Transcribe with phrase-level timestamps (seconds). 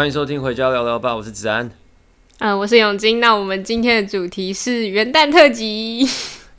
[0.00, 1.70] 欢迎收听《回家聊聊吧》，我是子安。
[2.38, 3.20] 嗯，我是永金。
[3.20, 6.08] 那我们今天的主题是元旦特辑。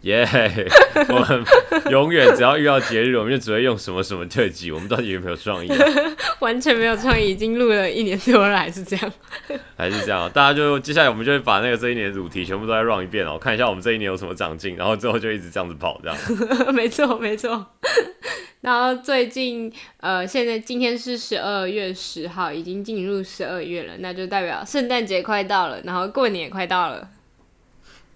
[0.01, 0.67] 耶！Yeah,
[1.13, 1.45] 我们
[1.91, 4.71] 永远只要遇到节日，我们就只会用什么什么特辑。
[4.71, 5.85] 我们到底有没有创意啊？
[6.39, 9.13] 完全没有创意，已经录了一年多了，还是这样？
[9.77, 10.29] 还是这样？
[10.31, 16.73] 大家就接下来我们就会把那个这一年的主题全部都再 run 一遍哦，看一下我们这一年有什么长进，然后之后就一直这样子跑，这样。
[16.73, 17.67] 没错，没错。
[18.61, 27.07] 然后最近呃，现在今天是十二月十号，已经进入十二月了，那就代表圣诞节快到了，然后过年也快到了。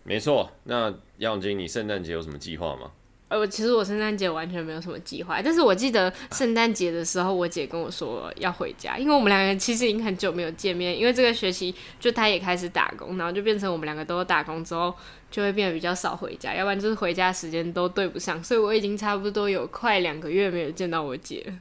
[0.08, 2.91] 没错，那杨永金，你圣诞节有什么计划吗？
[3.27, 14.94] 呃，我其实我圣诞节完全没有什么计划，但是我记得圣诞节的时候，我姐跟我说要回家，因为我们两个人其实已经很久没有见面，因为这个学期就她也开始打工，然后就变成我们两个都有打工之后，
[15.32, 21.54] 就会变得比较少回家，要不然就是回家时间都对不上，所以我已经差不多有快两个月没有见到我姐了。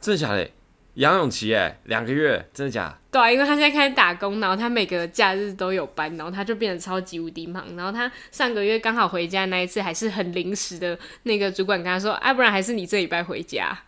[0.00, 0.48] 真的假的？
[0.94, 2.98] 杨永琪，哎，两个月，真的假？
[3.10, 7.64] 对啊，因为他现在开始打工，然后他每个假日都有班，然后他就变得超级无敌忙。
[7.76, 10.98] 然后他上个月刚好回家那一次，还是很临时的。
[11.22, 13.78] 那个主管跟他说：“哎、啊，不然还是你这礼拜回家。”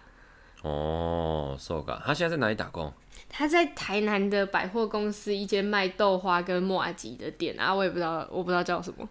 [0.63, 2.91] 哦，so ga，他现在在哪里打工？
[3.29, 9.07] 他在台南的百货公司一间卖豆花跟木阿吉的店啊，我也不知道，我不知道叫什么。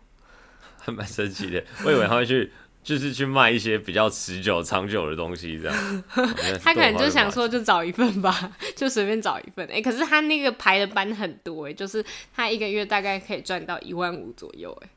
[0.80, 2.52] 还 蛮神奇的，我以为他会去。
[2.83, 6.03] 就是去卖一些比较持久、长久的东西，这样。
[6.61, 9.65] 他可能就想说，就找一份吧， 就随便找一份。
[9.67, 12.03] 哎、欸，可是他那个排的班很多，哎，就是
[12.35, 14.89] 他一个月大概可以赚到一万五左右，哎。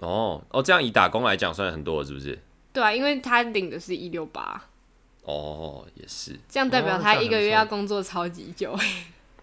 [0.00, 2.38] 哦哦，这样以打工来讲，算很多了，是不是？
[2.72, 4.64] 对啊，因为他领的是一六八。
[5.24, 6.38] 哦，也是。
[6.48, 8.88] 这样代表他一个月要工作超级久，哎、哦。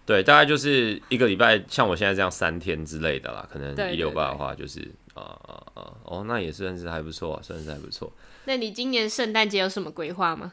[0.06, 4.90] 对，大概就是一个礼拜，像我现在这样三天之类的啦，可能一六八的话就是。
[5.16, 5.92] 啊啊啊！
[6.04, 8.12] 哦，那也算是还不错，算是还不错。
[8.44, 10.52] 那你今年圣诞节有什么规划吗？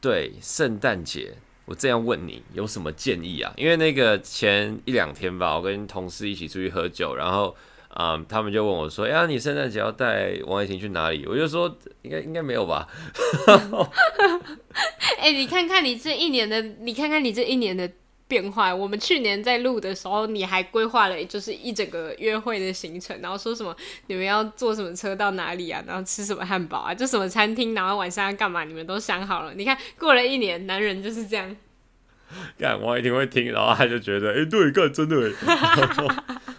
[0.00, 1.34] 对，圣诞节
[1.66, 3.54] 我这样问你有什么建议啊？
[3.56, 7.56] 因为那个前一两天吧，我跟同事一起出去喝酒，然后
[7.90, 12.88] 啊、嗯，他们就问我说：“哎呀，你圣诞节要带王爱婷去哪里？”我就说：“应该应该没有吧。
[15.18, 17.88] ”哎、欸，你看看你这一年的，你看看你这一年的。
[18.28, 18.74] 变化。
[18.74, 23.74] 我们去年在录的时候，你还规划了就是一整个约会的行程，然后说什么
[24.08, 29.54] 你们要坐什么车到哪里啊，然后吃什么汉堡啊，就什么餐厅，然后晚上要干嘛，你们都想好了。
[29.54, 31.56] 你看过了一年，男人就是这样。
[32.58, 35.32] 干，我一定会听，然后他就觉得，哎、欸，对，干，真的。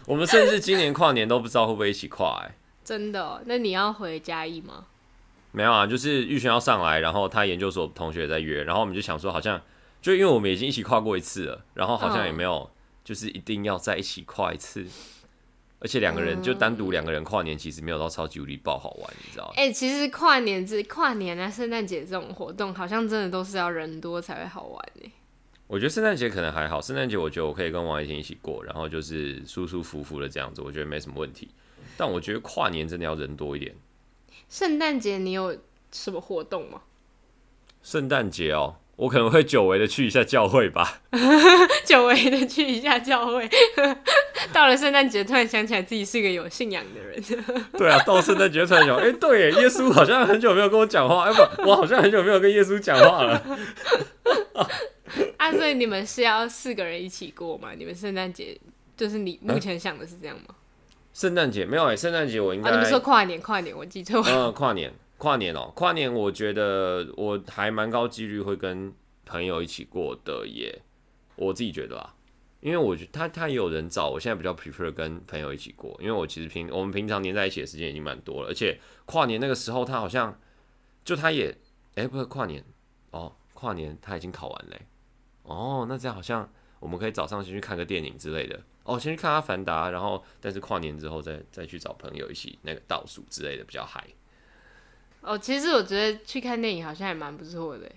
[0.05, 2.55] 我们甚至今年跨年都不知道会不会一起跨，哎，
[2.85, 3.41] 真的、哦？
[3.45, 4.85] 那你要回嘉义吗？
[5.51, 9.61] 没有啊，就是玉璇要上来，然后他研究所同学在约，然后我们就想说好像。
[10.01, 12.69] 就因为我们已经一起跨过一次了，然后好像也没有，
[13.03, 14.85] 就是一定要在一起跨一次，
[15.79, 19.53] 而且两个人就单独两个人跨年，其实没有到超级无敌爆好玩，你知道吗？
[19.57, 25.11] 哎、欸，其实跨年这跨年啊，圣诞节这种活动，好像真的都是要人多才会好玩呢。
[25.67, 31.49] 我觉得圣诞节可能还好，圣诞节我觉得我可以跟王一婷一起过，然后就是舒舒服服的这样子，我觉得没什么问题。
[31.97, 33.75] 但我觉得跨年真的要人多一点。
[34.47, 35.57] 圣诞节你有
[35.91, 36.83] 什么活动吗？
[37.83, 38.77] 圣诞节哦。
[38.97, 41.01] 我可能会久违的去一下教会吧，
[41.85, 43.47] 久违的去一下教会。
[44.51, 47.21] 到了圣诞节，突然想起来自己是个有信仰的人。
[47.77, 53.43] 对啊，到圣诞节突然想，哎、欸，对，耶稣好像很久没有跟我讲话，哎不，我好像很久没有跟耶稣讲话了。
[55.37, 57.69] 啊，所以你们是要四个人一起过吗？
[57.77, 58.59] 你们圣诞节
[58.95, 60.55] 就是你目前想的是这样吗？
[61.13, 64.27] 圣诞节没有哎、欸，圣诞节我应该、啊、你们说跨年，跨年我记错了。
[64.27, 64.91] 嗯，跨年。
[65.17, 68.93] 跨年哦，跨年我觉得我还蛮高几率会跟
[69.25, 70.81] 朋友一起过的耶，
[71.35, 72.15] 我自己觉得啊，
[72.61, 80.39] 因为我觉得他他也有人找，我现在比较 prefer 跟朋友一起过，因为我其实平我们平常黏在一起的时间已经蛮多了，而且跨年那个时候他好像
[81.03, 81.57] 就他也
[81.95, 82.63] 哎、不是跨年
[83.09, 84.79] 哦，跨年他已经考完嘞，
[85.41, 86.47] 哦那这样好像
[86.79, 94.07] 我们可以早上先去看个电影之类的哦，先去看阿凡达，然后但是跨年之后再再去找朋友一起那个倒数之类的比较嗨。
[95.27, 97.91] 哦，其实我觉得去看电影好像还蛮不错的，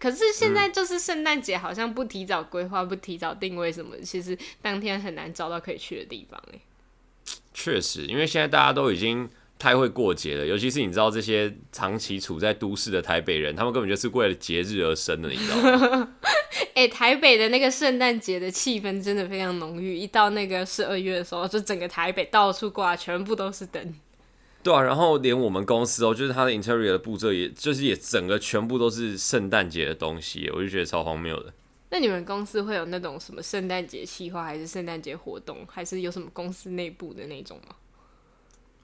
[0.00, 6.42] 可是现在就是圣诞节，好像不提早规划、不提早定位什么，其实当天很难找到可以去的地方。
[6.52, 6.58] 哎，
[7.54, 16.14] 确实，因为现在大家都已经太会过节了，尤其是你知道这些长期处在都市的台北人，他们根本就是为了节日而生的，你知道吗？
[16.74, 23.94] 哎， 台北的那个圣诞节的气氛真的非常浓郁，一到那个十二月的时候，就整个台北到处挂，全部都是灯。
[24.62, 31.52] 对啊，然后连我们公司哦，就是它的 interior 的布置，也就是也整个全部都是圣诞节的东西，我就觉得超荒谬的。
[31.90, 37.74] 那你们公司会有那种什么圣诞节计划，还是圣诞节活动，还是有什么公司内部的那种吗？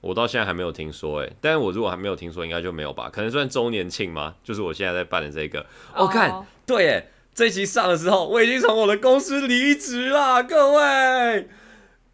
[0.01, 3.09] 我到现在还没有听说哎，但是我如果还没有听说，应该就没有吧？
[3.09, 4.35] 可能算周年庆吗？
[4.43, 5.65] 就是我现在在办的这个。
[5.95, 6.11] 我、oh.
[6.11, 11.49] 看，对，哎，这一期上的时候，我已经从我的公司离职啦，各位，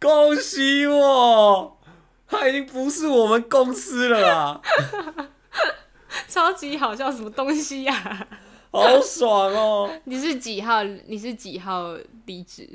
[0.00, 1.75] 恭喜我，
[2.28, 4.60] 他已经不是我们公司了啦，
[6.28, 8.26] 超级好笑，什么东西呀、啊？
[8.72, 9.90] 好爽哦！
[10.04, 10.82] 你是几号？
[10.82, 11.96] 你是几号
[12.26, 12.68] 离职？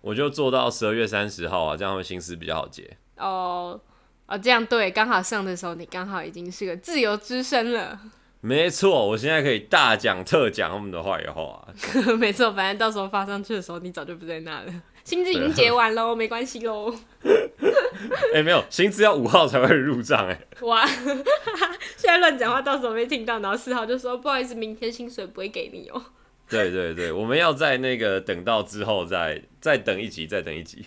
[0.00, 2.96] 我就做到十二月三十号啊，这样会心思比较好结。
[3.16, 3.80] 哦
[4.26, 7.98] 哦，这样对，刚好上的时候你刚好已经是个自由之身了。
[8.40, 11.66] 没错，我现在可以大讲特讲他们的坏话。
[12.18, 14.72] 没错，反正到时候发上去的时候，你早就不在那了。
[15.04, 16.94] 薪资已经结完喽，没关系喽。
[17.24, 20.40] 哎、欸，没有，薪资要五号才会入账哎。
[20.60, 20.86] 哇，
[21.96, 26.02] 现在乱讲话，到时候没听到，然后四号就说不好意思，明天薪水不会给你哦。
[26.48, 30.86] 对对对，我们要在那个等到之后再再等一集，再等一集。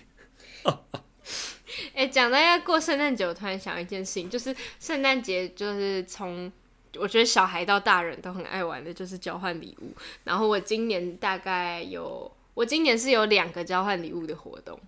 [1.94, 6.52] 哎、欸，讲到要过圣诞节，我突然想一件事情，就是圣诞节就是从。
[6.98, 9.94] 我觉得小孩到大人都很爱玩的，就是交换礼物。
[10.24, 14.80] 然后我今年大概有，我今年是有两个交换礼物的活动。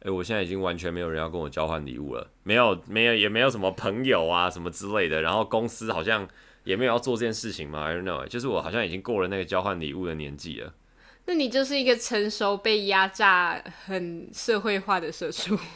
[0.00, 5.22] 哎、欸，我现在已经完全没有人要跟我交换礼物了，没有，没有，也没有什么朋友啊什么之类的。
[5.22, 6.28] 然后公司好像
[6.64, 10.74] 也没有要做这件事情嘛，I don't know，就是我好像已经过了那个交换礼物的年纪了。
[11.26, 15.58] 那你就是一个成熟、被压榨、很社会化的社畜。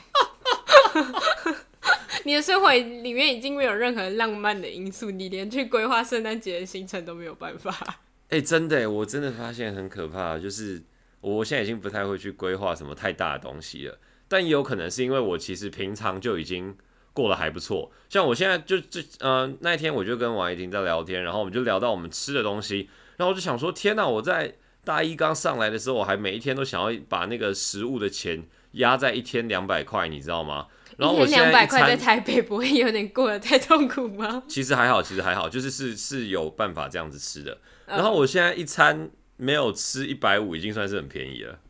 [2.24, 7.70] 你的生活里面已经没有任何浪漫的因素，你连去规划圣诞节的行程都没有办法。
[8.30, 10.82] 哎、欸，真的，我真的发现很可怕，就是
[11.32, 13.98] 我现在已经不太会去规划什么太大的东西了。
[14.28, 16.76] 但也有可能是因为我其实平常就已经
[17.12, 24.06] 过得还不错，像我现在就就呃那一天我就跟王怡婷在聊天，然后我们就聊到我们吃的东西，然后我就想说，天哪！
[24.06, 30.66] 我在大一刚上来的时候，我还每一天都想要把那个食物的钱压在一天两百块，你知道吗？
[30.96, 34.42] 然后我现在两百块在台北不会有点过得太痛苦吗？
[34.48, 37.58] 其实还好，其实还好，就是是是有办法这样子吃的。
[37.86, 41.60] 然后我现在一餐没有吃一百五，已经算是很便宜了。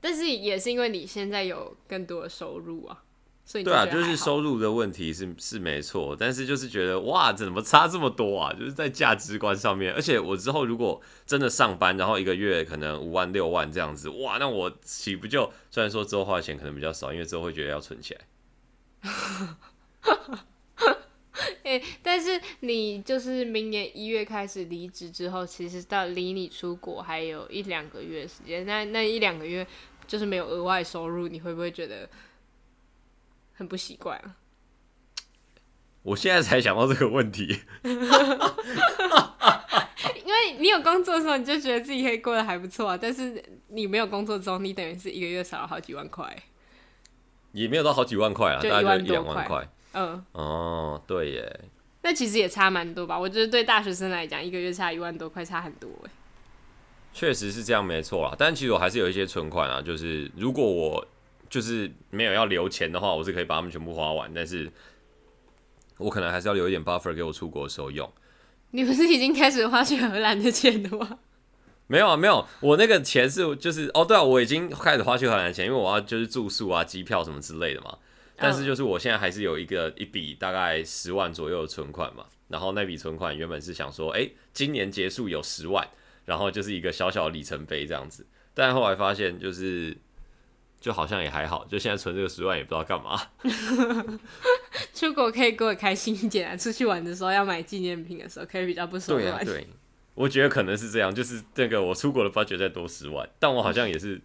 [0.00, 3.02] 但是也是因为你现在有更多的收入啊。
[3.46, 8.50] 所以对啊，就是收入的问题是是没错，但是就是觉得哇，怎么差这么多啊？
[8.54, 18.20] 就是在价值观上面，而且我之后如果真的上班，然后一个月可能五万六万这样子，哇，那我岂不就虽然说之后花的钱可能比较少，因为之后会觉得要存起来。
[21.62, 29.66] 哎、欸，但是你就是明年一月开始离职之后，其实到离你出国还有一两个月时间，那那一两个月
[30.06, 32.08] 就是没有额外收入，你会不会觉得？
[33.56, 34.34] 很不习惯啊！
[36.02, 37.94] 我现在才想到这个问题， 因
[40.26, 42.98] 为你有工作的时候，你就觉得自己可以过得还不错啊。
[43.00, 46.36] 但是你没有工作之后，你等于是一个月少了好几万块，
[47.52, 49.68] 也没有到好几万块啊，大概就一两万块。
[49.94, 51.60] 嗯，哦，对耶，
[52.02, 53.18] 那其实也差蛮多吧？
[53.18, 56.10] 我觉得对大学生来讲，一个月差一万多块，差很多哎。
[57.12, 58.36] 确实是这样，没错啦。
[58.38, 61.06] 但其实我还是有一些存款啊，就是如果我。
[61.50, 64.68] 就是没有要留钱的话，我是可以把它们全部花完，但是
[65.98, 68.10] 我可能还是要留一点 buffer 给我出国的时候用。
[68.72, 71.20] 你不是已经开始花去荷兰的钱了吗？
[71.86, 77.98] 没有啊，没有，我那个钱是就是哦，对啊，我已经开始花去荷兰的钱，因为我要就是住宿啊、机票什么之类的嘛。
[78.36, 85.86] 但是就是我现在还是有一个一笔大概十万左右的存款嘛，然后那笔存款原本是想说，哎，今年结束有十万，
[86.24, 89.96] 然后就是一个小小的里程碑这样子，但后来发现就是。
[90.80, 93.18] 就好像也还好，就现在存这个十万也不知道干嘛。
[94.92, 96.54] 出国可以过得开心一点啊！
[96.54, 99.42] 出去玩的时候要买纪念品的时候，可以比较不手软。
[99.42, 99.66] 对啊，对，
[100.12, 104.20] 我觉得可能是这样，就是那个我出国的 budget 再多十万，但我好像也是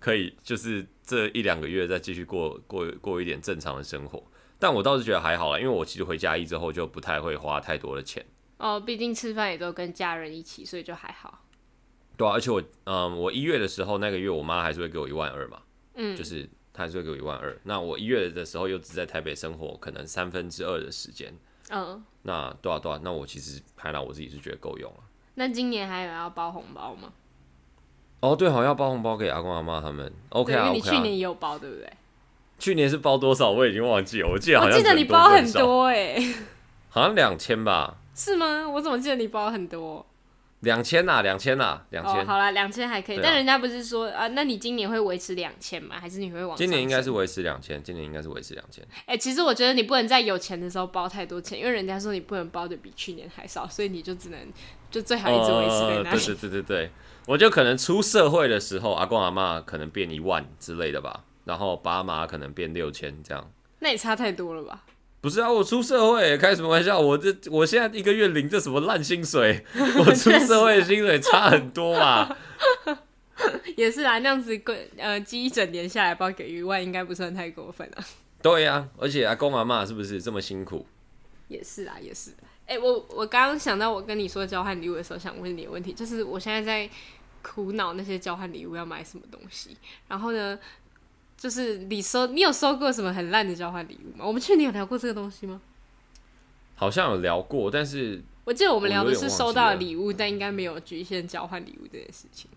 [0.00, 4.22] 可以，就是这一两个月再继续过过过一点正常的生活。
[4.58, 8.24] 但我倒是觉得还好啦，因为我其实回嘉义之后就不太会花太多的钱。
[8.58, 11.46] 哦，毕竟吃饭也都跟家人一起，所以就还好。
[12.16, 15.62] 对啊，而且我嗯，我一月的时候那个月，我妈还是会给我一万二嘛。
[15.94, 21.32] 嗯，就是她还是会给我一万二，那我一月的时候又只在台北生活，可能三分之二的时间。
[21.70, 22.98] 嗯，那多少多少？
[22.98, 25.00] 那我其实看来我自己是觉得够用了。
[25.34, 27.12] 那今年还有要包红包吗？
[28.20, 30.12] 哦，对，好像要包红包给阿公阿妈他们。
[30.30, 31.90] OK 啊，你去年也有包对不对？
[32.58, 33.50] 去年是包多少？
[33.50, 36.34] 我已经忘记了，我记得好像我记得你包很多哎、欸，
[36.90, 37.96] 好像两千吧？
[38.14, 38.68] 是吗？
[38.68, 40.04] 我怎么记得你包很多？
[40.60, 42.26] 两千呐，两千呐，两千。
[42.26, 45.96] 好啦，两千还可以，但人家不是说啊，那你今年会维持两千吗？
[45.98, 46.56] 还是你会往？
[46.56, 48.86] 今年应该是维持两千，今年应该是维持两千。
[49.06, 54.38] 哎，其实我觉得你不能在有钱的时候包太多钱，因为人家说你不能包的比去年还少，所以你就只能
[54.90, 56.18] 就最好一直维持在那里。
[56.18, 56.90] 对对对对对，
[57.26, 63.50] 我就可能出社会的时候，阿公阿妈可能变一万之类的吧，然后爸妈可能变六千这样。
[63.78, 64.84] 那也差太多了吧？
[65.20, 66.98] 不是啊，我出社会开什么玩笑？
[66.98, 69.64] 我这我现在一个月领这什么烂薪水？
[69.98, 72.34] 我出社会的薪水差很多嘛？
[73.76, 78.04] 也是啊，那样子过呃，积一整年下来，包给一万，应该不算太过分啊。
[78.42, 80.86] 对呀、啊，而且阿公阿妈是不是这么辛苦？
[81.48, 82.30] 也是啊，也是。
[82.66, 86.88] 哎、欸，我我刚刚想到我跟你说交换礼物的时候，想问你的问题，就是我现在在
[87.42, 89.76] 苦恼那些交换礼物要买什么东西。
[90.06, 90.58] 然后呢，
[91.40, 94.26] 就是你收，你有收过什么很烂的交换礼物吗？
[94.26, 95.58] 我们去年有聊过这个东西吗？
[96.74, 102.50] 好像有聊过，但是我记得我们聊的是收到礼物，但应该没有局限交换礼物这件事情。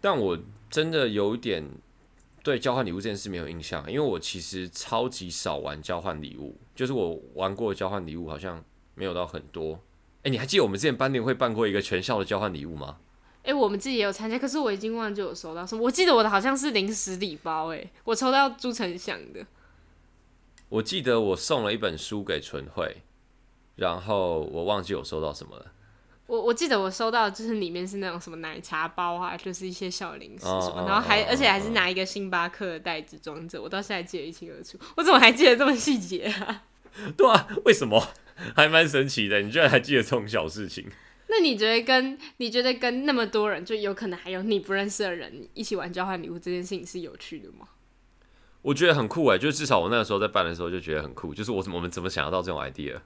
[0.00, 0.36] 但我
[0.68, 1.64] 真的有一点
[2.42, 8.60] 对交换礼物这件事没有印象，因为我其实超级少玩交换礼物，就是我玩过的交换礼物好像
[8.96, 9.74] 没有到很多。
[9.74, 12.98] 哎、欸，你还记得我们之前班年会办过一个全校的交换礼物吗？
[13.42, 15.82] 哎、欸，我们自己也有参加，可是我已经忘记有收到什么。
[15.82, 19.44] 我记得我的好像是零食礼包，哎，我抽到朱成祥的。
[20.68, 23.02] 我记得我送了一本书给纯慧，
[23.76, 25.72] 然后我忘记我收到什么了。
[26.26, 34.78] 我我记得我收到的就是里面是那种什么奶茶包啊，就是一些小零食什么，然后还而且还是拿一个星巴克的袋子装着，我到现在记得一清二楚。
[34.96, 36.62] 我怎么还记得这么细节啊？
[37.16, 38.00] 对啊，为什么？
[38.54, 40.86] 还蛮神奇的，你居然还记得这种小事情。
[41.30, 47.68] 那你觉得跟你觉得跟那么多人，就有可能还有你不认识的人一起玩交换礼物这件事情是有趣的吗？
[48.62, 52.96] 我觉得很酷哎，就至少我那个时候在办的时候就觉得很酷，就是我怎么我们怎么想得到这种 idea？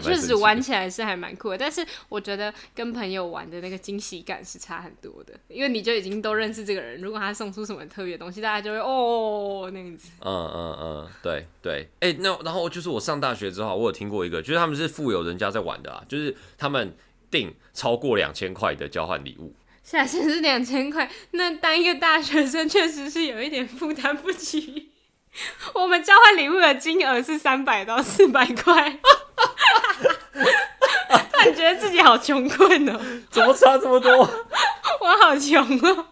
[0.00, 10.10] 确实玩起来是还蛮酷的，但是我觉得跟朋友玩的那个惊喜感是差很多的，因为你就已经都认识这个人，如果他送出什么特别东西，大家就会哦那样子。
[10.20, 16.96] 嗯嗯嗯，对对，哎、欸，那然后就是我上大学之后，我有听过一个，就是他们是富有人家在玩的啊，就是他们
[17.30, 24.90] 订超过两千块的交换礼物，下限是两千块，那当一个大学生确实是有一点负担不起。
[25.74, 28.98] 我们交换礼物的金额是三百到四百块。
[30.32, 32.98] 突然觉得自己好穷困哦，
[33.30, 34.10] 怎么差这么多？
[35.00, 36.06] 我好穷哦。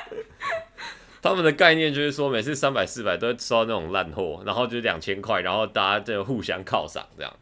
[1.20, 7.32] 他们的概念就是说，每次三百四百都会收到那种烂货，然后就两千块，然后大家就互相犒赏这样。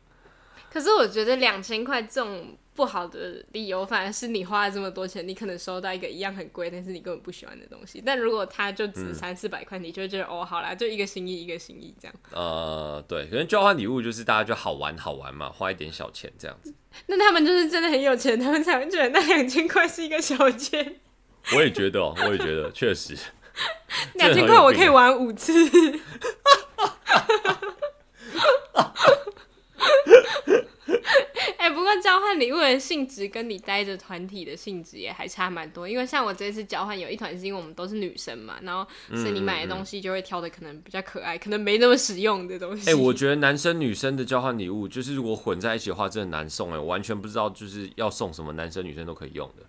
[0.72, 2.56] 可是我觉得两千块这种。
[2.76, 8.02] 不好的理由反而是你花了这么多钱，你可能收到一个一样很贵，但是你根本不喜欢的东西。
[8.04, 12.14] 但如果它就值三四百块，你就会觉得哦，好啦，就一个心意一个心意这样。
[12.32, 16.74] 呃，对，可能交换礼物就是大家就好玩好玩嘛，花一点小钱这样子。
[17.06, 20.96] 那他们就是真的很有钱，他们才会觉得那两千块是一个小钱。
[21.54, 23.16] 我也觉得，我也觉得， 确实，
[24.16, 25.54] 两千块我可以玩五次。
[32.16, 42.88] 交换礼物的性质跟你待着团体的性质也还差蛮多，因为像我这次交换有一团是因为我们都是女生嘛，然后所以你买的东西就会挑的可能比较可爱，可能没那么实用的东西。
[42.90, 49.66] 哎、我觉得男生女生的交换礼物就是如果混在一起的话，真的难送哎，我完全不知道就是要送什么，男生女生都可以用的。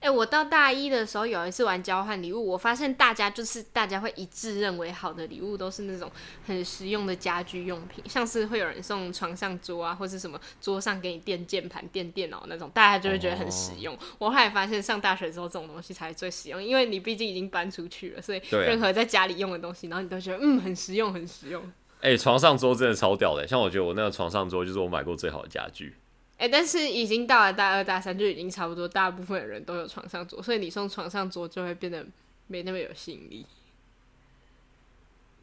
[0.00, 6.08] 哎、欸，我到大一的时候有一次玩交换礼物，我发现大家就是大家会一致认为好的礼物都是那种
[6.46, 13.92] 很实用的家居用品，像是会有人送床上桌啊，或是什么桌上给你垫键盘、垫电脑那种，大家就会觉得很实用。
[13.96, 21.60] 哦、我后来发现上大学之后这种东西才最实用，因为你毕竟已经搬出去了，所以任何在家里用的东西，然后你都觉得嗯很实用，很实用。
[22.02, 25.96] 哎、欸，床上桌真的超屌的，像我觉得我那个床上桌就是我买过最好的家具。
[26.38, 32.06] 哎、欸，但是已经到了大二大三，就已经差不多大部分的人都有床上桌，所以你送床上桌就会变得
[32.46, 33.44] 没那么有吸引力。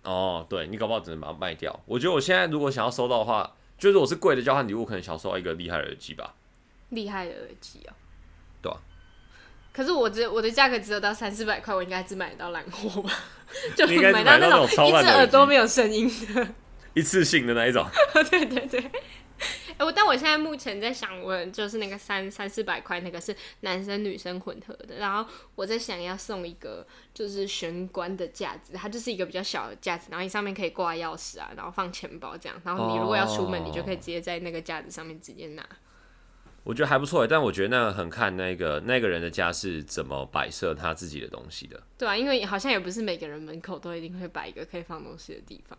[0.04, 1.78] 哦，对，你搞不好只能把它卖掉。
[1.86, 6.34] 我觉得我现在如果想要收到的话，就是我是贵的交换礼物，可能想收到一个厉害的耳机吧。
[6.90, 7.94] 厉害的耳机哦。
[8.62, 8.78] 对啊。
[9.74, 13.12] 可是我只我的价格只有到三四百块，我应该只买得到烂货吧？
[13.76, 16.48] 就买到那种一只耳朵没有声音的，
[16.96, 17.86] 一次性的那一种。
[18.32, 18.92] 对 对对。
[19.76, 35.68] 哎、欸，我但我现在目前在想，我就是那个三三四百块那个是男生女生混合的，然后我在想要送一个就是玄关的架子，它就是一个比较小的架子，然后你上面可以挂钥匙啊，然后放钱包这样，然后你如果要出门，你就可以直接在那个架子上面直接拿。
[36.64, 41.84] 我觉得还不错，但我觉得那个很看那个那个人的家是怎么摆设他自己的东西的。
[41.98, 45.78] 对啊，因为好像也不是每个人门口都一定会摆一个可以放东西的地方。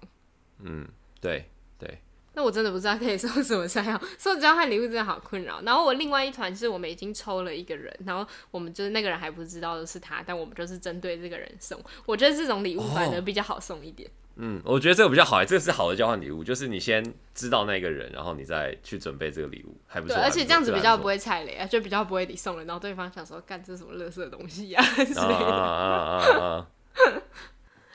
[0.60, 0.86] 嗯，
[1.18, 1.98] 对对。
[2.36, 5.62] 那我真的不知道可以送什么才好，送交换礼物真的好困扰。
[5.62, 11.82] 然后我另外一团是我们已经抽了一个人，然后我们就是那个人还不知道的是他，但我们就是针对这个人送。
[12.04, 14.06] 我觉得这种礼物反而比较好送一点。
[14.08, 14.12] 哦。
[14.38, 17.02] 嗯，我觉得这个比较好，这个是好的交换礼物，就是你先
[17.34, 20.14] 知道那个人，然后你再去准备这个礼物，还不错。
[20.14, 25.22] 对，而且这样子比较不会踩雷啊，就比较不会你送了，然后对方想说，干这什么垃圾的东西呀之类的。
[25.24, 26.66] 啊啊啊啊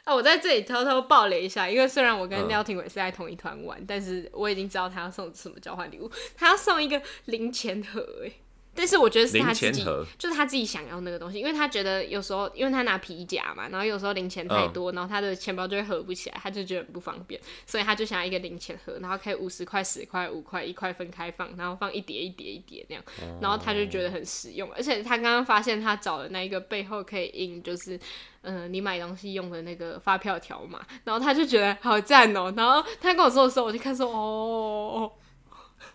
[0.04, 0.16] 啊 啊！
[0.16, 8.32] 我在这里偷偷爆雷一下，因为虽然我跟廖廷伟是在同一团玩，嗯，但是我已经知道他要送什么交换礼物，他要送一个零钱盒，哎，
[8.74, 9.84] 但是我觉得是他自己，
[10.18, 23.04] 就是他自己想要那个东西，因为他觉得有时候，因为他拿皮夹嘛，然后有时候零钱太多，嗯、然后他的钱包就会合不起来，他就觉得很不方便，所以他就想要一个零钱盒，然后可以五十块、十块、五块、一块分开放，然后放一叠一叠一叠那样，
[23.42, 27.98] 然后他就觉得很实用，而且他刚刚发现他找的那一个背后可以印，就是
[28.44, 35.12] 嗯、呃，你买东西用的那个发票条码，然后他就觉得好赞哦，然后他跟我说的时候，我就看说哦。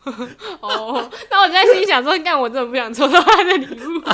[0.60, 4.02] 哦，那我就在心里想说，干，我真的不想抽到他的礼物。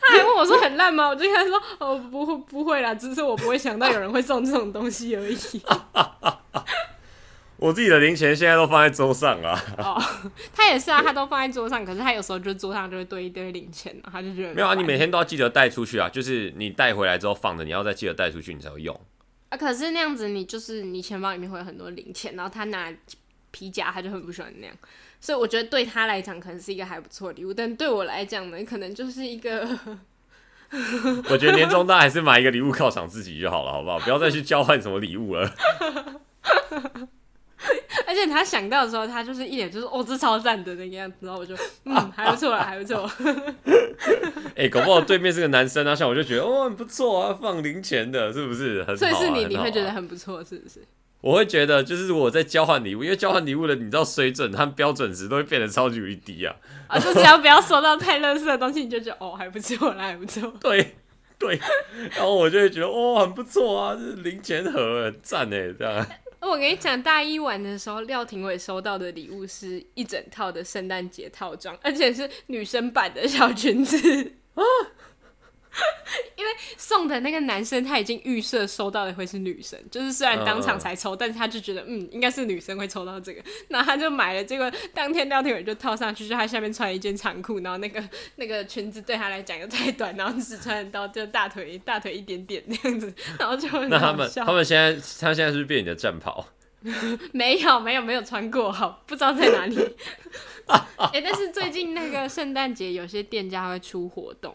[0.00, 1.08] 他还问我说很烂吗？
[1.08, 5.38] 我就跟他说，哦，不会，不会啦，只是我不会想到有人会送这种东西而已。
[7.56, 9.60] 我自己的零钱现在都放在桌上啊。
[9.78, 10.00] 哦，
[10.54, 14.74] 他也是啊，他都放在桌上，可是他有时候就桌上就会堆一堆零钱，他就觉得没有啊。
[14.74, 18.98] 你每天都要记得带出去啊，就是你带回来之后放着，你要再记得带出去，你才会用
[19.48, 19.56] 啊。
[19.56, 22.92] 可是那样子，你就是你钱包里面会有很多零钱，然后他拿。
[23.50, 24.76] 皮夹他就很不喜欢那样，
[25.22, 29.66] 所以我觉得对他来讲可能是一个还不错的礼物，但对我来讲呢，可能就是一个。
[31.30, 33.98] 我觉得年终大还是买一个礼物犒赏自己就好了，好不好？
[34.00, 35.50] 不要再去交换什么礼物了。
[38.06, 43.10] 而且他想到的时候，他就是一脸就是哦，这超赞的那个样子，然后我就嗯， 还不错啦，还不错。
[44.54, 48.84] 哎、欸，搞不好对面是个男生啊，像我就觉得哦，很不错啊，放零钱的，是不是？
[48.84, 50.80] 很好啊，所以是你，啊、你会觉得很不错，是不是？
[51.20, 56.54] 我会觉得，就是如果在交换礼物，因为交换礼物的，你知道水准和标准值都会变得超级无敌低啊！
[56.86, 60.52] 啊，就只要不要收到太垃圾的东西，你就觉得哦，还不错啦，还不错。
[60.60, 60.94] 对
[61.36, 61.60] 对，
[62.14, 66.06] 然后我就会觉得哦，很不错啊，这是零钱盒很赞哎，这样。
[66.40, 74.32] 我跟你讲，大一晚的时候，廖廷伟收到的礼物是一整套的圣诞节套装，而且是女生版的小裙子。
[76.36, 84.42] 因为送的那个男生他已经预设收到的会是女生，就是虽然当场才抽，uh, 但是他就觉得嗯，应该是女生会抽到这个，那他就买了。
[84.42, 88.02] 结果当天廖天伟就套上去，就他下面穿一件长裤，然后那个
[88.36, 96.46] 那个裙子对他来讲又太短，然后只穿得到就大腿大腿一点点那样子，然后就很那他们他们现在他现在是不是变你的战袍？
[97.32, 99.76] 没有没有没有穿过，好不知道在哪里。
[100.68, 104.54] 哎、欸，但是最近那个圣诞节有些店家会出活动，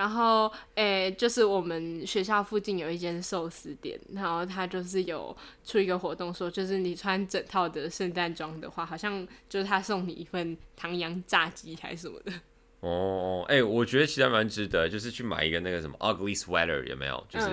[0.00, 12.32] 然后诶、欸，就是我们学校附近有一间寿司店，然后他就是有出一个活动，说就是你穿整套的圣诞装的话，好像就是他送你一份唐扬炸鸡还是什么的。
[12.80, 17.22] 哦，哎、欸，我觉得其实还蛮值得，就是去买一个那个什么 ugly sweater 有没有？
[17.28, 17.46] 就是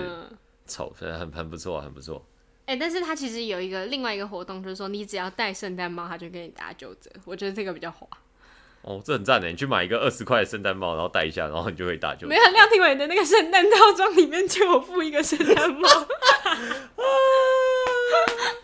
[0.66, 2.24] 丑，很很不错，很不错。
[2.64, 7.10] 哎、欸，但是他其实有一个另外一个活动，就是说你只要戴圣诞帽，他就给你打九折。
[7.26, 8.08] 我觉得这个比较划。
[8.88, 12.28] 哦，这很赞的，你去买一个二十块的圣诞帽，然后戴一下，然后你就可以打九折。
[12.28, 15.86] 没有，廖廷伟的那个圣诞套装里面就有附一个圣诞帽，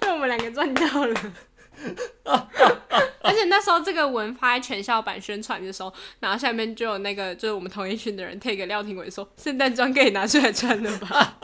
[0.00, 1.14] 被我们两个赚到了。
[3.20, 11.36] 而且那时候这个文发在全校版宣传的时候，然后下面就有那个就是我们同一群的人 take 廖廷伟说，圣诞装可以拿出来穿了吧。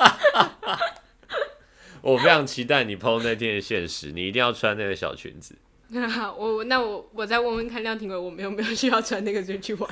[2.01, 5.55] 我非常期待你 PO 那天的现实，你一定要穿那个小裙子。
[6.37, 9.91] 我那我我再问问看廖廷伟，我们有没有需要穿那个出去玩？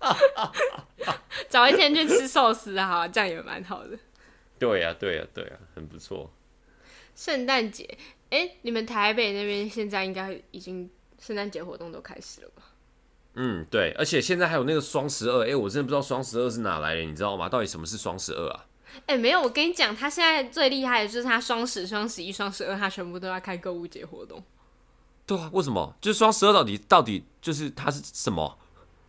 [1.48, 3.98] 找一天去吃寿司啊，这样也蛮好的。
[4.58, 6.32] 对呀、啊，对呀、啊，对呀、啊，很不错。
[7.14, 7.96] 圣诞节，
[8.30, 12.62] 哎，你们台北那边现在应该已经圣诞节活动都开始了吧？
[13.34, 17.48] 嗯，对，而且现在还有那个双十二，哎，我真的不知道双十二是哪来的，你知道吗？
[17.48, 18.66] 到底什么是双十二啊？
[19.06, 24.42] 哎、欸，没有，我跟你讲，他现在最厉害的就是他双十、双十一、双十二，他全部都要开购物节活动。
[25.26, 25.94] 对啊，为什么？
[26.00, 28.58] 就是双十二到底到底就是它是什么？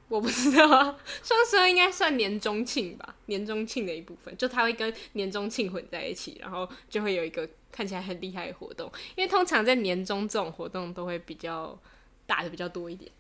[0.08, 8.90] 我不知道啊， 双十二应该算年终庆吧，年终庆的一部分，就它会跟年终庆混在一起，然后就会有一个看起来很厉害的活动。
[9.16, 11.78] 因为通常在年终这种活动都会比较
[12.28, 13.12] 打的比较多一点。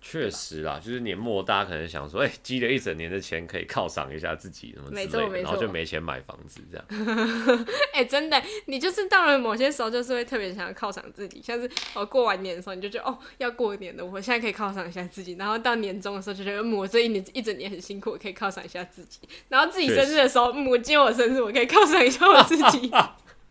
[0.00, 6.86] 确实啦，就是年末大家可能想说，哎、欸，积了一整年的钱可以犒赏一下自己什么之类的，然后就没钱买房子这样。
[7.92, 15.34] 哎、欸，真的，你就是到了某些时候，就是会特别想要犒赏自己，像是我过完年的时候，你就觉得哦，要过年了，我现在可以犒赏一下自己。
[15.38, 19.20] 然后到年终的时候，就觉得嗯，我这一年一整年很辛苦，我可以犒赏一下自己。
[19.48, 22.92] 然后自己生日的时候，嗯，我今天我生日，我可以犒赏一下我自己。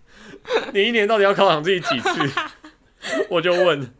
[0.73, 2.09] 你一年到底要犒赏自己几次？
[3.29, 3.93] 我就问。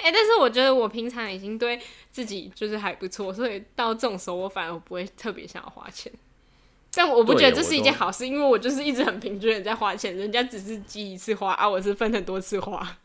[0.00, 6.12] 哎、 欸，但是我觉得我平常已经对自己就是还不错，所以到这种时候我反而不会特别想要花钱。
[6.94, 12.96] 但我不觉得这是一件好事，因为我就是一直很平均的在花钱，人家只是积一次花啊，我是分很多次花。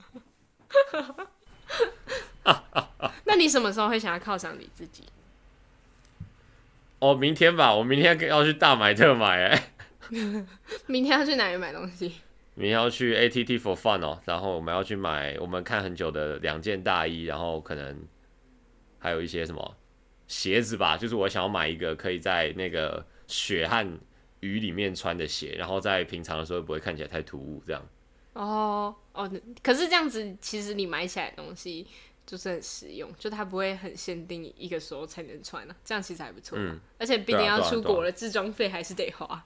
[3.26, 5.04] 那你什么时候会想要犒赏你自己？
[7.00, 9.72] 哦，明天吧，我明天要去大买特买哎。
[10.88, 12.16] 明天要去哪里买东西？
[12.62, 18.08] 明天要去 ATT for fun 哦，然后我们要去买我们看很久的两件大衣，然后可能
[19.00, 19.78] 还有一些什么
[20.28, 24.00] 鞋子吧，就是我想要买一个可以在那个雪和
[24.42, 27.84] 雨里面穿的鞋，然后在平常的时候不会看起来太突兀，这样。
[28.34, 29.30] 哦哦，
[29.64, 31.88] 可是这样子，其实你买起来的东西
[32.28, 36.60] 就是很实用，就它不会很限定一个时候才能穿呢，啊，这样其实还不错。
[36.60, 39.44] 嗯，而且毕竟要出国了，自装费还是得花。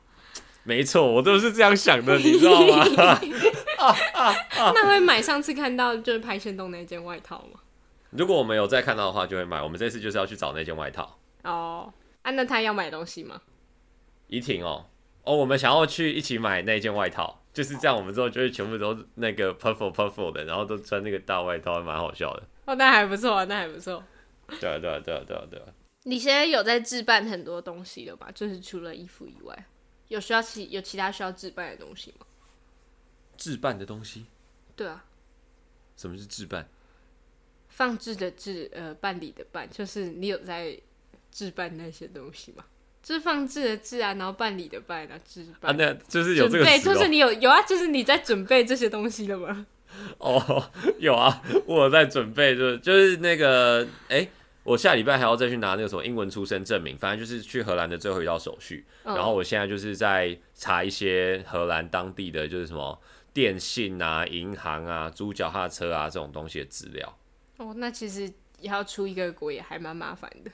[0.66, 2.86] 没错，我都是这样想的， 你知道吗？
[4.74, 7.60] 那会买上次看到就是拍限动那件外套吗？
[8.12, 9.62] 如果我们有再看到的话，就会买。
[9.62, 11.20] 我们这次就是要去找那件外套。
[11.44, 13.42] 哦，啊，那他要买东西吗？
[14.28, 14.86] 怡婷哦，
[15.24, 17.42] 哦，我们想要去一起买那件外套。
[17.54, 22.44] 就是这样，我们之后就会全部都那个 purple purple 的，然后都穿那个大外套，还蛮好笑的。
[22.66, 24.04] 哦，那还不错啊，那还不错。
[24.60, 25.66] 对啊，对啊，对啊，对啊，对啊。
[26.04, 28.30] 你现在有在置办很多东西了吧？
[28.36, 29.66] 就是除了衣服以外，
[30.08, 32.26] 有需要其有其他需要置办的东西吗？
[33.38, 34.26] 置办的东西？
[34.76, 35.04] 对啊。
[35.98, 36.68] 什么是置办？
[37.70, 40.78] 放置的置，呃，办理的办，就是你有在
[41.32, 42.64] 置办那些东西吗？
[43.04, 49.68] 就是放置的置啊，然后办理的办啊，置办啊，那就是有这个词、喔、准备，就是你有有啊，就是你在准备这些东西了吗？
[50.18, 54.32] 哦， 有啊，我有在准备，就是就是那个，哎、欸，
[54.66, 58.84] 我下礼拜还要再去拿那个什么英文出生证明，反正就是去荷兰的最后一道手续。
[59.04, 63.00] 嗯、然后我现在就是在查一些荷兰当地的，就是什么
[63.32, 67.18] 电信啊、银行啊、租脚踏车啊这种东西的资料。
[67.58, 68.28] 哦，那其实
[68.62, 70.50] 要出一个国也还蛮麻烦的。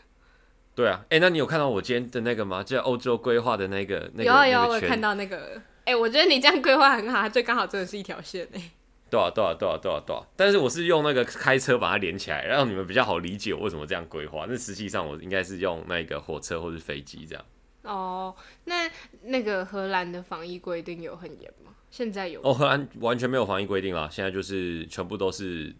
[0.75, 2.61] 对啊，哎、欸，那你有看到我今天的那个吗？
[2.61, 5.61] 就欧洲规划的那个那个有啊有啊，我有看到那个。
[5.85, 8.71] 哎、欸，我觉得你这样规划很好，它最刚好真的是一条线哎。
[9.11, 14.47] 对啊对啊对啊对啊对啊，但是我是用那个开车把它连起来，让你们比较好理解我为什么这样规划。
[14.47, 17.45] 那实际上我应该是用那个火车或是飞机这样。
[17.83, 18.33] 哦，
[18.65, 18.89] 那
[19.23, 21.75] 那个荷兰的防疫规定有很严吗？
[21.91, 22.39] 现在有？
[22.41, 25.75] 哦，荷兰完全没有防疫规定了，现在就是全部都是。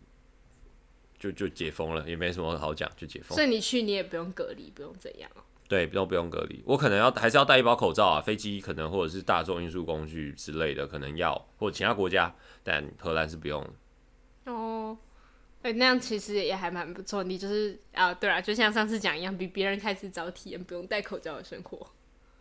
[1.22, 3.36] 就就解封了，也没什么好讲，就解封。
[3.36, 5.30] 所以你去你也不用隔离，不用怎样。
[5.72, 6.62] 对，不用不用隔离。
[6.66, 13.66] 我可能要还是要带一包口罩啊，飞机可能或者是大众运输工具之类的可能要，或者其他国家，但荷兰是不用。
[14.48, 14.98] 哦，
[15.62, 17.24] 哎、欸，那样其实也还蛮不错。
[17.24, 21.88] 你就是啊，对啊，就像上次讲一样，比别人开始早体验不用戴口罩的生活。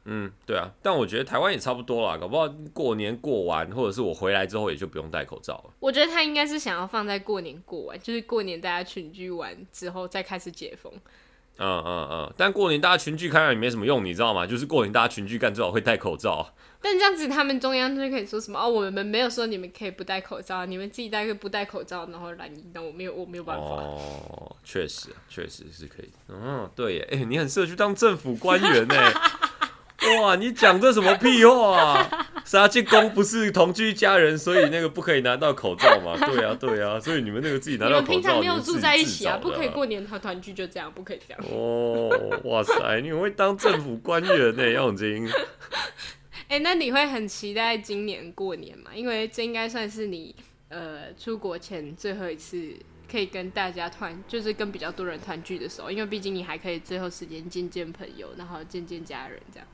[0.07, 5.75] 嗯，对啊，但我觉得台湾也差不多啦，搞不好过年过完，或者是我回来之后也就不用戴口罩了。
[5.79, 10.93] 我觉得他应该是想要放在过年过完，就是过年大家群聚完之后再开始解封。
[11.61, 14.47] 嗯嗯嗯，但过年大家群聚开了也没什么用，你知道吗？
[14.47, 16.55] 就是过年大家群聚干最好会戴口罩。
[16.83, 18.59] 但这样子他们中央就可以说什么？
[18.59, 23.65] 哦，我们没有说你们可以不戴口罩，你们自己戴个不戴口罩，然后染疫，那我没有我没有办法。
[23.65, 26.11] 哦，确实确实是可以。
[26.29, 28.95] 嗯，对耶，哎、欸，你很适合去当政府官员呢。
[30.23, 32.27] 哇，你讲这什么屁话啊？
[32.45, 36.17] 杀进宫不是同居家人，所以那个不可以拿到口罩嘛？
[36.27, 41.45] 对啊，对啊，所以你们那个自己拿到口罩，你们平常没有住在一起啊，不可以过年团团聚就这样，不可以这样。
[41.51, 42.09] 哦，
[42.45, 45.29] 哇塞，你会当政府官员呢，杨永金。
[46.49, 48.91] 哎、欸，那你会很期待今年过年吗？
[48.95, 50.35] 因为这应该算是你
[50.69, 52.75] 呃出国前最后一次
[53.09, 59.69] 可以跟大家团，就是跟比较多人团聚的时候，因为毕竟你还可以最后时间见见朋友，然后见见家人这样。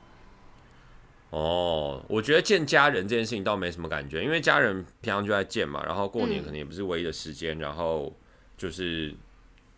[1.29, 8.15] 哦，我觉得见家人这件事情倒没什么感觉，因为家人平常就在见嘛，然后过年可能也不是唯一的时间，嗯、然后
[8.57, 9.13] 就是，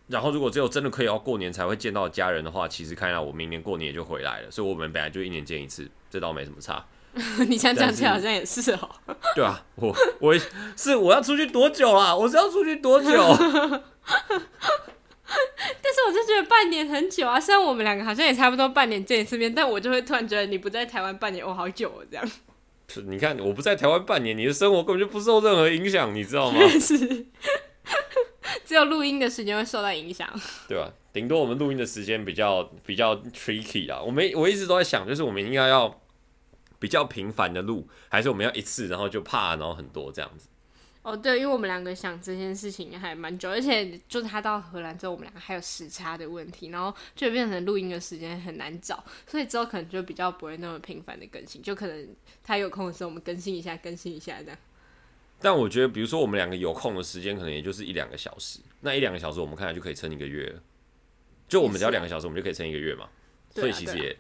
[0.08, 6.86] 然后如果只有真的可以要过年才会见到家人的话，其实看来我明年过年也就回来了，所以我们本来就一年见一次，这倒没什么差。
[7.48, 8.90] 你这样讲起来好像也是哦。
[9.36, 10.38] 对啊，我我
[10.78, 12.16] 是我要出去多久啊？
[12.16, 13.10] 我是要出去多久？
[16.10, 22.32] 我就觉得半年很久啊，虽然我们两个好像也差不多半年见一次面，但我就会突然觉得你不在台湾半年，哦，好久哦，这样。
[22.88, 26.60] 是，你看我不在台湾半年，你的生活根本就不受任何影响，你知道吗？
[26.80, 26.98] 是，
[28.66, 30.28] 只有录音的时间会受到影响，
[30.68, 30.92] 对吧？
[31.14, 34.02] 顶多我们录音的时间比较比较 tricky 啊。
[34.02, 36.02] 我们我一直都在想，就是我们应该要
[36.80, 40.48] 比较频繁的录，还是我们要一次然后就怕然后很多这样子。
[41.02, 52.08] 哦，对，因为我们两个想这件事情还蛮久，而且就是他到荷兰之后，我们两个还有时差的问题，然后就变成录音的时间很难找，所以之后可能就比较不会那么频繁的更新，就可能
[52.44, 54.58] 他有空的时候我们更新一下，更新一下这样。
[55.40, 60.62] 但我觉得，比如说我们两个有空的时间，可能也就是一两个小时，那一两个小时我们看来就可以撑一个月了，
[61.48, 63.08] 就我们只要两个小时，我们就可以撑一个月嘛。
[63.56, 64.16] 所以其实也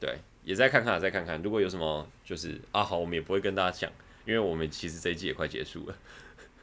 [0.00, 3.92] 对，也再看看，再看看，如果有什么就是啊好，我们也不会跟大家讲。
[4.26, 5.96] 因为我们其实这一季也快结束了。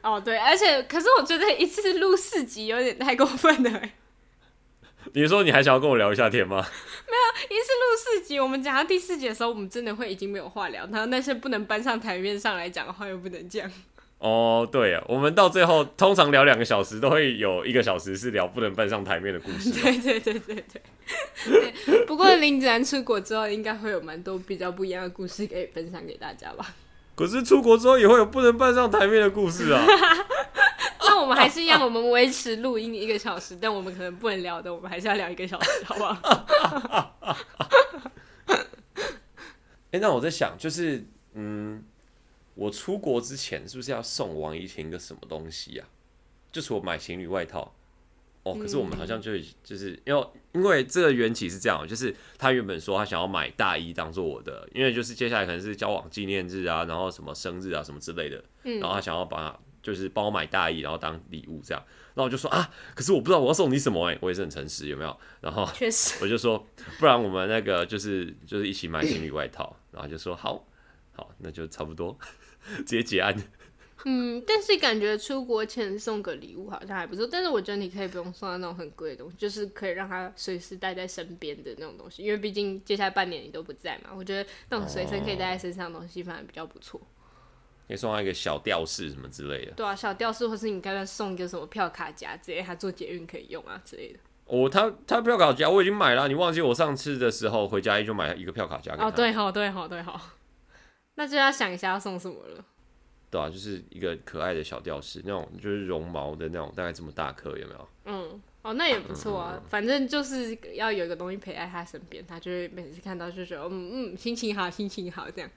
[0.02, 3.82] 哦，对，而且可是我觉得一次录四集有点太过分了。
[5.12, 6.56] 你说你还想要跟我聊一下天吗？
[6.62, 13.70] 没有，一次录四集，我们讲到第四集的时候，我们真的会已经没有话聊，然后那些不能搬上台面上来讲的话又不能讲。
[14.18, 19.70] 哦，对啊，我们到最后通常聊两个小时，都会有一个小时是聊不能搬上台面的故事。
[19.72, 20.82] 对对对对对。
[21.86, 26.74] 对不过林子然出国之后，应该会有蛮多比较不一样的故事可以分享给大家吧？
[27.14, 29.84] 可是出国之后也会有不能搬上台面的故事啊。
[31.00, 37.16] 那我们还是一样，我们维持录音一个小时，但我们可能不能聊的，我们还是要聊一个小时，好不好？
[38.46, 38.56] 哎、
[39.92, 41.84] 欸，那我在想，就是嗯。
[42.56, 45.90] 我出国之前是不是要送王怡婷一个什么东西呀、啊？
[46.52, 47.74] 就是我买情侣外套
[48.44, 48.54] 哦。
[48.54, 61.82] 可是我们好像就就是因为因为这个缘起是这样，就是他原本说他想要买大衣当做我的，因为就是接下来可能是交往纪念日啊，然后什么生日啊什么之类的，然后他想要把就是帮我买大衣，然后当礼物这样。
[62.14, 65.18] 然后我就说啊，可是我不知道我要送你什么哎、欸，我也是很诚实，有没有？
[65.40, 66.64] 然后 确实，我就说
[67.00, 70.64] 不然我们那个就是就是一起买情侣外套，然后就说好
[71.12, 72.16] 好，那就差不多。
[72.78, 73.36] 直接结案。
[74.06, 77.26] 嗯，但是感觉出国前送个礼物好像还不错。
[77.30, 82.22] 但是我觉得你可以不用送他那种很贵的东西，就是可以让他随时带在身边的那种东西。
[82.22, 87.00] 因为毕竟接下来半年你都不在嘛，我觉得那种随身可以带在身上的东西反而比较不错。
[87.86, 89.72] 可以送他一个小吊饰什么之类的。
[89.72, 94.18] 对啊，小吊饰，或是你刚刚送一个什么票卡夹之类，他做捷运可以用啊之类的。
[94.46, 98.94] 哦，他他票卡夹我已经买了，你忘记我上次的时候回家就买了一个票卡夹。
[98.98, 100.20] 哦，对好，对好，对好。
[101.14, 102.64] 那就要想一下要送什么了。
[103.34, 107.88] 对啊，就是一个可爱的小吊饰，那种就是绒毛的那种，大概这么大颗，有没有？
[108.04, 109.54] 嗯，哦，那也不错啊。
[109.56, 115.50] 嗯、反正就是要有一个东西陪在他身边，他就会每次看到就觉得，嗯嗯，心情好，心情好，这样。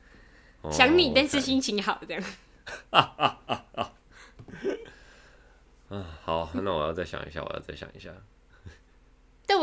[0.64, 2.24] 哦、想你，但是心情好，这样。
[2.90, 3.94] 啊啊啊啊！
[5.90, 8.12] 啊，好，那我要再想一下，我要再想一下。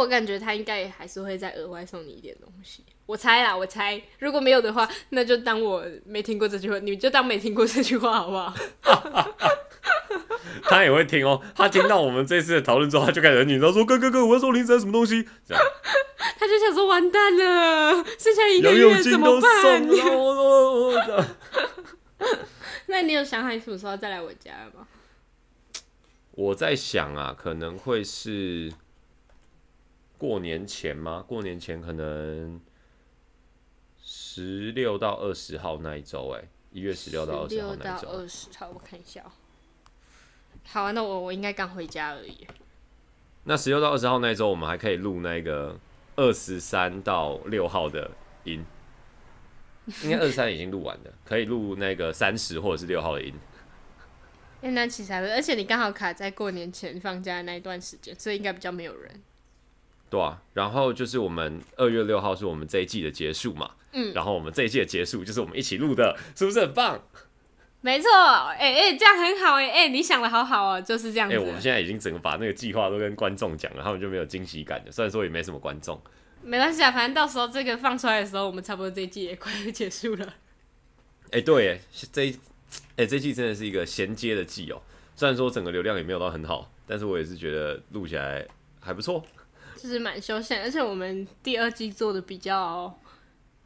[0.05, 8.53] 但我感觉他应该也还是会再额外送你一点东西，我猜啦，我猜，如果没有的话，那就当我没听过这句话，你就当没听过这句话好不好？
[10.65, 15.65] 他也会听哦，他听到我们这次的讨论之后，他就开始很紧张，说：“哥哥哥，我要送林子什么东西？”这样，
[16.39, 19.51] 他就想说：“完蛋了，剩下一个月怎么办？”
[22.87, 24.87] 那你有想好你什么时候再来我家了吗？
[26.33, 28.71] 我在想啊，可能会是。
[30.19, 31.25] 过年前吗？
[31.27, 32.61] 过年前可能
[34.01, 38.09] 十六到二十号那一周，哎，一月十六到二十号那一周。
[38.09, 39.25] 二十号，我看一下。
[40.65, 42.47] 好啊，那我我应该刚回家而已。
[43.45, 45.79] 那十六到二十号那一周，我们还可以录那个
[46.17, 48.11] 二十三到六号的
[48.45, 48.65] 音。
[50.03, 53.35] 应该二十三已经录完了，可以录那个三十或者是六号的音。
[54.63, 59.23] 那其实而且你刚好卡在过年前放假的那一段时间，所以应该比较没有人。
[60.15, 67.03] 对啊，然后就是我们二月六号是我们这一季的结束嘛，嗯，然后我们这一季的结束就是我们一起录的，是不是很棒？
[67.81, 68.09] 没错，
[68.53, 71.37] 哎、欸、哎、欸，这样很好哎、欸、哎、欸，你想的好好哦，就是这样子。
[71.39, 74.93] 我们现在已经整个把那个计划都跟观众讲了，他们就没有惊喜感的。
[74.93, 76.01] 虽然说也没什么观众，
[76.43, 80.25] 没关系啊，反正到时候这个放出来的时候，我们差不多这一季也快要结束了。
[81.27, 81.81] 哎、欸，对，哎，
[82.13, 82.39] 这一
[82.97, 84.81] 哎这一季真的是一个衔接的季哦。
[85.17, 88.47] 虽然说整个流量也没有到很好，但是我也是觉得录起来
[88.81, 89.25] 还不错。
[89.85, 92.99] 就是蛮休闲，而且我们第二季做的比较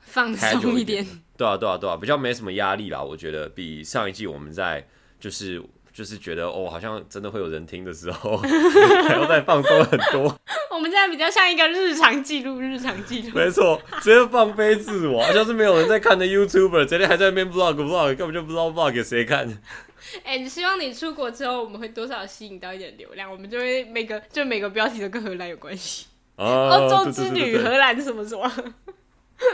[0.01, 1.07] 放松一点。
[1.37, 3.01] 对啊，对啊，对啊，比较没什么压力啦。
[3.01, 4.85] 我觉得比上一季我们在
[5.21, 5.63] 就是
[5.99, 8.37] 就是觉得哦，好像真的会有人听的时候，
[9.09, 10.33] 还要再放松很多。
[10.71, 13.31] 我们现在比较像一个日常记录，日常记录。
[13.35, 19.49] 没错，直接放飞自我，好像是没有人在看的 YouTuber，昨天还在那边 vlog vlog，根本就不知道 vlog 给谁看。
[20.23, 26.07] 哎、欸，希望你出国之后，我们会多少吸引到一点流量，我们就会每个就每个标题都跟荷兰有关系。
[26.37, 28.49] 欧洲之旅，荷兰什么什么？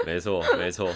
[0.05, 0.91] 没错，没错。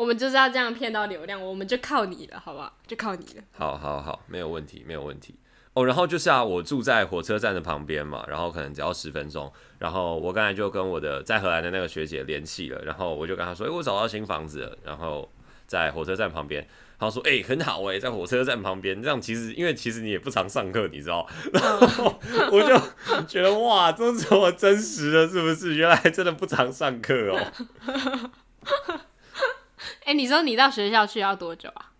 [0.00, 2.74] 我们就是要这样骗到流量，我们就靠你了，好不好？
[2.86, 3.42] 就靠你了。
[3.52, 5.34] 好好好，没有问题，没有问题。
[5.74, 9.52] 哦，然后就是啊，我住在火车站的旁边嘛，然后可能只要十分钟。
[9.78, 15.30] 然后我刚才就跟我的在荷兰的那个学姐联系了，然后我就跟她说：“哎、欸，我找到新房子了，然后
[15.66, 16.66] 在火车站旁边。”
[16.98, 21.26] 她说：“哎、欸，很好哎、欸，在火车站旁边，这样其实因为其实你也不常上课，你知道？
[21.52, 22.18] 然后
[22.50, 25.74] 我就觉得哇，这是这么真实的，是不是？
[25.74, 28.30] 原来真的不常上课哦。
[30.04, 31.92] 哎、欸，你说你到学校去要多久啊？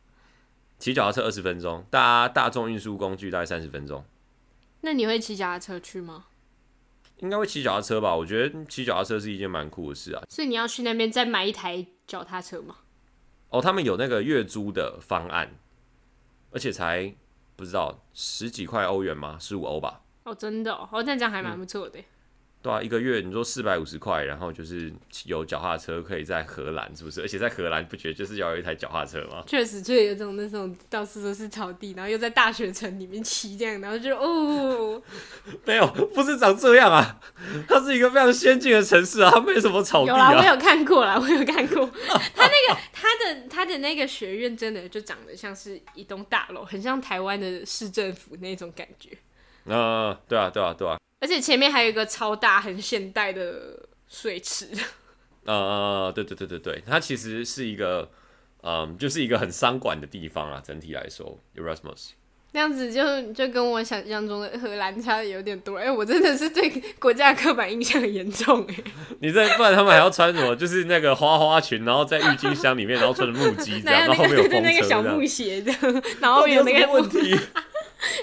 [0.79, 4.05] 骑脚踏车二十分钟，搭大众运输工具大概三十分钟。
[4.81, 6.27] 那你会骑脚踏车去吗？
[7.19, 8.17] 应该会骑脚踏车吧？
[8.17, 10.23] 我觉得骑脚踏车是一件蛮酷的事啊。
[10.29, 12.77] 所以你要去那边再买一台脚踏车吗？”
[13.51, 15.57] 哦，他们有那个月租的方案，
[16.51, 17.15] 而且才
[17.57, 19.37] 不知道十几块欧元吗？
[19.39, 20.01] 十五欧吧。
[20.23, 21.99] 哦，真的哦，哦，那这样还蛮不错的。
[22.63, 24.93] 对啊，一个月你说四百五十块，然后就是
[25.25, 27.23] 有脚踏车可以在荷兰，是不是？
[27.23, 29.43] 而且在荷兰不觉得就是要有一台脚踏车吗？
[29.47, 35.01] 确实，就有种那种到处都是草地，然后又在大学城里面骑这样，然后就哦，
[35.65, 37.19] 没有，不是长这样啊，
[37.67, 40.31] 它是一个非常先进的城市啊，它没什么草地啊。
[40.33, 41.87] 有啦，我有看过啦，我有看过，
[42.37, 49.17] 它那个它的它的那个学院真的就长得像是一栋大楼，很像台湾的市政府那种感觉。
[49.65, 50.99] 嗯、呃，对啊，对啊，对啊。
[51.21, 53.79] 而且前面还有一个超大、很现代的
[54.09, 54.67] 水池。
[55.45, 58.11] 呃，对对对对对，它其实是一个，
[58.63, 60.63] 嗯，就是一个很商管的地方啊。
[60.65, 62.11] 整体来说，Erasmus
[62.53, 65.77] 那样子就就跟我想象中的荷兰差的有点多。
[65.77, 68.75] 哎、欸，我真的是对国家刻板印象很严重哎。
[69.21, 70.57] 你在不然他们还要穿什么？
[70.57, 77.37] 就是那个花花裙，然后在郁金香里面，然后穿着木屐这样， 然后后面有风车那个小木鞋这样，然后有那个问题。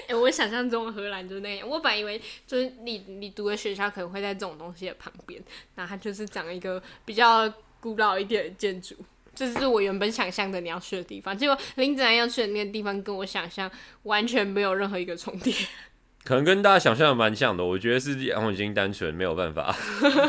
[0.02, 1.68] 哎、欸，我想象中的荷兰就是那样。
[1.68, 5.42] 我本来以为就是你你读的学校可能会在这种东西的旁边，
[5.74, 8.94] 那它就是长一个比较古老一点的建筑，
[9.34, 11.36] 这、就是我原本想象的你要去的地方。
[11.36, 13.70] 结果林子然要去的那个地方跟我想象
[14.02, 15.54] 完全没有任何一个重叠，
[16.24, 17.64] 可能跟大家想象的蛮像的。
[17.64, 19.74] 我觉得是杨永金单纯没有办法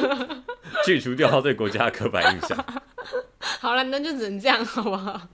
[0.86, 2.84] 去除掉他对国家的刻板印象。
[3.40, 5.28] 好了，那就只能这样，好不好？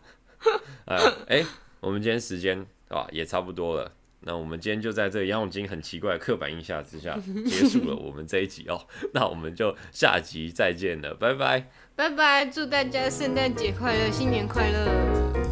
[0.85, 1.45] 哎、欸，
[1.79, 3.91] 我们今天时间啊也差不多了。
[4.25, 8.85] 那我们今天就在这个杨永金很奇怪的刻板印象之下结束了我们这一集哦。
[9.13, 15.44] 那我们就下集再见了，拜拜，拜拜，祝大家圣诞节快乐，新年快乐。